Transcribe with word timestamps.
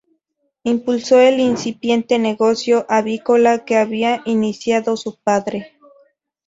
Impulsó 0.63 1.19
el 1.19 1.39
incipiente 1.39 2.17
negocio 2.17 2.87
avícola 2.89 3.65
que 3.65 3.77
había 3.77 4.23
iniciado 4.25 4.97
su 4.97 5.19
padre. 5.19 5.77